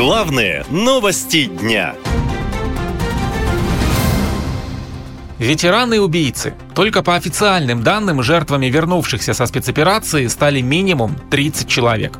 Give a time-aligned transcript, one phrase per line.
[0.00, 1.94] Главные новости дня.
[5.38, 6.54] Ветераны и убийцы.
[6.74, 12.18] Только по официальным данным, жертвами вернувшихся со спецоперации стали минимум 30 человек.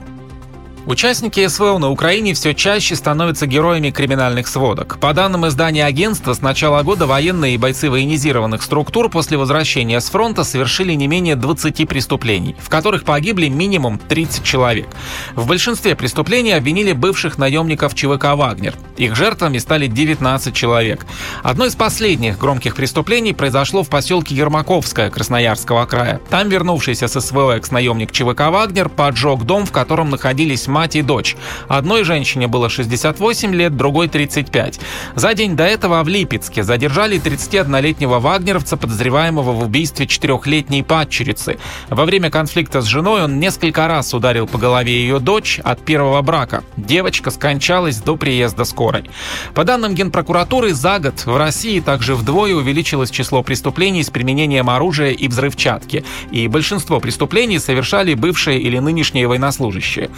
[0.86, 4.98] Участники СВО на Украине все чаще становятся героями криминальных сводок.
[4.98, 10.08] По данным издания агентства, с начала года военные и бойцы военизированных структур после возвращения с
[10.08, 14.88] фронта совершили не менее 20 преступлений, в которых погибли минимум 30 человек.
[15.36, 18.74] В большинстве преступлений обвинили бывших наемников ЧВК «Вагнер».
[18.96, 21.04] Их жертвами стали 19 человек.
[21.42, 26.20] Одно из последних громких преступлений произошло в поселке Ермаковское Красноярского края.
[26.30, 31.36] Там вернувшийся с СВО экс-наемник ЧВК «Вагнер» поджег дом, в котором находились мать и дочь.
[31.68, 34.80] Одной женщине было 68 лет, другой 35.
[35.14, 41.58] За день до этого в Липецке задержали 31-летнего вагнеровца, подозреваемого в убийстве четырехлетней падчерицы.
[41.88, 46.22] Во время конфликта с женой он несколько раз ударил по голове ее дочь от первого
[46.22, 46.64] брака.
[46.76, 49.10] Девочка скончалась до приезда скорой.
[49.54, 55.10] По данным Генпрокуратуры, за год в России также вдвое увеличилось число преступлений с применением оружия
[55.10, 56.04] и взрывчатки.
[56.30, 60.10] И большинство преступлений совершали бывшие или нынешние военнослужащие.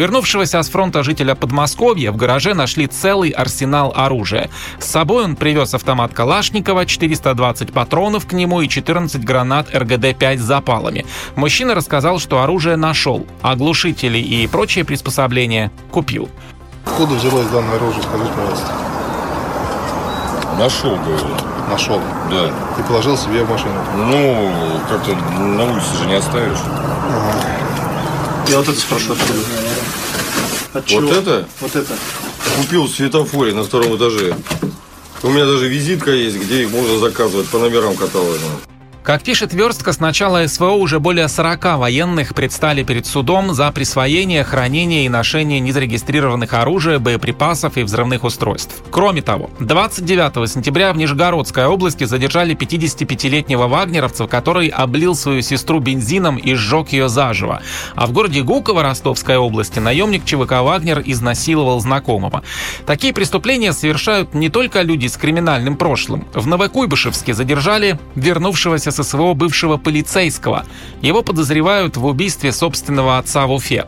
[0.00, 4.48] Вернувшегося с фронта жителя Подмосковья в гараже нашли целый арсенал оружия.
[4.78, 10.40] С собой он привез автомат Калашникова, 420 патронов к нему и 14 гранат РГД-5 с
[10.40, 11.04] запалами.
[11.36, 16.30] Мужчина рассказал, что оружие нашел, а глушители и прочие приспособления купил.
[16.86, 18.72] Откуда взялось данное оружие, скажите, пожалуйста?
[20.58, 21.26] Нашел, говорю.
[21.68, 22.00] Нашел.
[22.30, 22.46] Да.
[22.78, 23.74] И положил себе в машину.
[23.98, 24.50] Ну,
[24.88, 26.56] как-то на улице же не оставишь.
[28.50, 29.38] Я вот это спрошу откуда.
[30.72, 31.02] От чего?
[31.02, 31.96] Вот это Вот это.
[32.56, 34.36] купил в светофоре на втором этаже.
[35.22, 38.38] У меня даже визитка есть, где их можно заказывать по номерам каталога.
[39.10, 44.44] Как пишет Верстка, с начала СВО уже более 40 военных предстали перед судом за присвоение,
[44.44, 48.72] хранение и ношение незарегистрированных оружия, боеприпасов и взрывных устройств.
[48.92, 56.36] Кроме того, 29 сентября в Нижегородской области задержали 55-летнего вагнеровца, который облил свою сестру бензином
[56.36, 57.62] и сжег ее заживо.
[57.96, 62.44] А в городе Гуково Ростовской области наемник ЧВК «Вагнер» изнасиловал знакомого.
[62.86, 66.28] Такие преступления совершают не только люди с криминальным прошлым.
[66.32, 70.64] В Новокуйбышевске задержали вернувшегося с СВО бывшего полицейского.
[71.00, 73.86] Его подозревают в убийстве собственного отца в Уфе.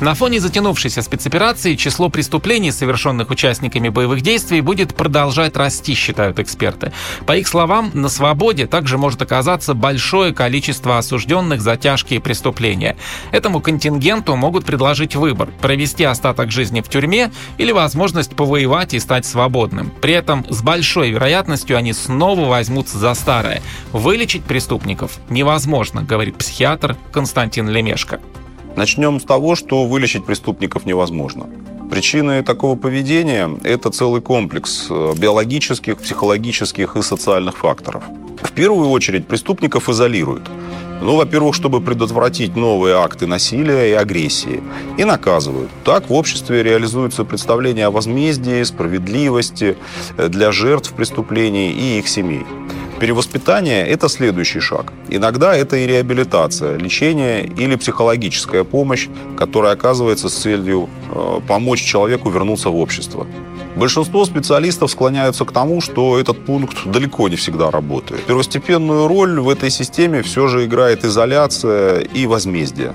[0.00, 6.92] На фоне затянувшейся спецоперации число преступлений, совершенных участниками боевых действий, будет продолжать расти, считают эксперты.
[7.26, 12.96] По их словам, на свободе также может оказаться большое количество осужденных за тяжкие преступления.
[13.30, 19.26] Этому контингенту могут предложить выбор– провести остаток жизни в тюрьме или возможность повоевать и стать
[19.26, 19.92] свободным.
[20.00, 23.62] При этом с большой вероятностью они снова возьмутся за старое.
[23.92, 28.20] Вылечить преступников невозможно, говорит психиатр Константин Лемешко.
[28.76, 31.46] Начнем с того, что вылечить преступников невозможно.
[31.90, 38.02] Причины такого поведения– это целый комплекс э, биологических, психологических и социальных факторов.
[38.42, 40.50] В первую очередь преступников изолируют.
[41.00, 44.62] Ну, во-первых, чтобы предотвратить новые акты насилия и агрессии.
[44.96, 45.70] И наказывают.
[45.84, 49.76] Так в обществе реализуется представление о возмездии, справедливости
[50.16, 52.44] э, для жертв преступлений и их семей.
[53.00, 54.92] Перевоспитание– это следующий шаг.
[55.08, 62.30] Иногда это и реабилитация, лечение или психологическая помощь, которая оказывается с целью э, помочь человеку
[62.30, 63.26] вернуться в общество.
[63.76, 68.22] Большинство специалистов склоняются к тому, что этот пункт далеко не всегда работает.
[68.24, 72.94] Первостепенную роль в этой системе все же играет изоляция и возмездие.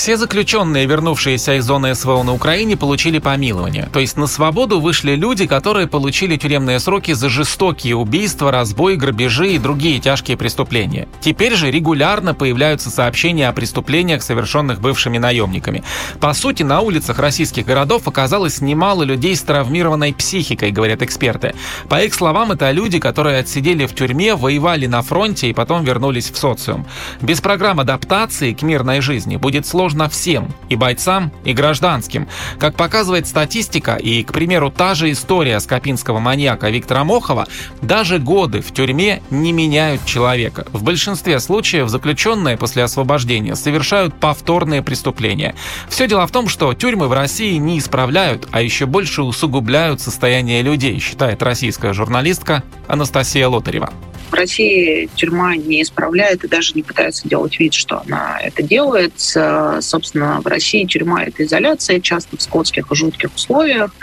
[0.00, 3.86] Все заключенные, вернувшиеся из зоны СВО на Украине, получили помилование.
[3.92, 9.52] То есть на свободу вышли люди, которые получили тюремные сроки за жестокие убийства, разбой, грабежи
[9.52, 11.06] и другие тяжкие преступления.
[11.20, 15.84] Теперь же регулярно появляются сообщения о преступлениях, совершенных бывшими наемниками.
[16.18, 21.54] По сути, на улицах российских городов оказалось немало людей с травмированной психикой, говорят эксперты.
[21.90, 26.30] По их словам, это люди, которые отсидели в тюрьме, воевали на фронте и потом вернулись
[26.30, 26.86] в социум.
[27.20, 32.28] Без программ адаптации к мирной жизни будет сложно сложно всем, и бойцам, и гражданским.
[32.60, 37.48] Как показывает статистика, и, к примеру, та же история скопинского маньяка Виктора Мохова,
[37.82, 40.66] даже годы в тюрьме не меняют человека.
[40.72, 45.56] В большинстве случаев заключенные после освобождения совершают повторные преступления.
[45.88, 50.62] Все дело в том, что тюрьмы в России не исправляют, а еще больше усугубляют состояние
[50.62, 53.92] людей, считает российская журналистка Анастасия Лотарева.
[54.30, 59.14] В России тюрьма не исправляет и даже не пытается делать вид, что она это делает.
[59.18, 63.94] Собственно, в России тюрьма— это изоляция, часто в скотских и жутких условиях.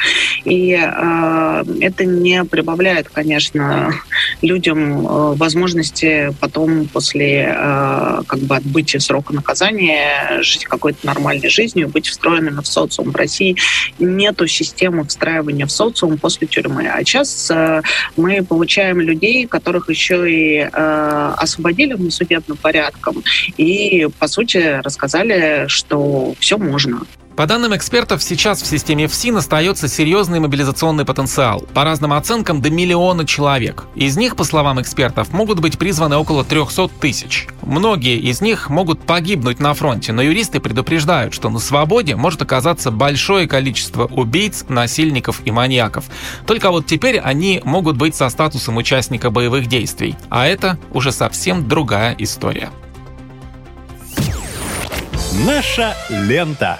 [0.45, 3.93] И э, это не прибавляет, конечно,
[4.41, 11.89] людям э, возможности потом после э, как бы отбытия срока наказания жить какой-то нормальной жизнью,
[11.89, 13.11] быть встроенными в социум.
[13.11, 13.55] В России
[13.99, 16.87] нету системы встраивания в социум после тюрьмы.
[16.87, 17.81] А сейчас э,
[18.15, 23.23] мы получаем людей, которых еще и э, освободили внесудебным порядком
[23.57, 27.01] и, по сути, рассказали, что все можно.
[27.37, 31.67] По данным экспертов, сейчас в системе ФСИН остается серьезный мобилизационный потенциал.
[31.71, 33.83] По разным оценкам, до миллиона человек.
[33.93, 37.47] Из них, по словам экспертов, могут быть призваны около 300 тысяч.
[37.61, 42.89] Многие из них могут погибнуть на фронте, но юристы предупреждают, что на свободе может оказаться
[42.89, 46.05] большое количество убийц, насильников и маньяков.
[46.47, 50.15] Только вот теперь они могут быть со статусом участника боевых действий.
[50.31, 52.71] А это уже совсем другая история.
[55.45, 56.79] Наша лента.